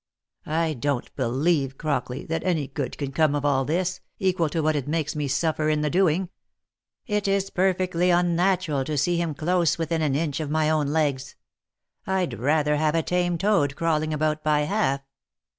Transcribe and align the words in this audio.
I 0.47 0.73
don't 0.73 1.15
believe, 1.15 1.77
Crockley, 1.77 2.25
that 2.27 2.43
any 2.43 2.65
good 2.67 2.97
can 2.97 3.11
come 3.11 3.35
of 3.35 3.45
all 3.45 3.65
this, 3.65 3.99
equal 4.17 4.49
to 4.49 4.61
what 4.63 4.75
it 4.75 4.87
makes 4.87 5.15
me 5.15 5.27
suffer 5.27 5.69
in 5.69 5.81
the 5.81 5.91
doing. 5.91 6.29
It 7.05 7.27
is 7.27 7.51
perfectly 7.51 8.09
unnatural 8.09 8.83
to 8.85 8.97
see 8.97 9.17
him 9.21 9.35
close 9.35 9.77
within 9.77 10.01
an 10.01 10.15
inch 10.15 10.39
of 10.39 10.49
my 10.49 10.71
own 10.71 10.87
legs. 10.87 11.35
I'd 12.07 12.39
rather 12.39 12.77
have 12.77 12.95
a 12.95 13.03
tame 13.03 13.37
toad 13.37 13.75
crawling 13.75 14.11
about 14.11 14.43
by 14.43 14.61
half. 14.61 15.01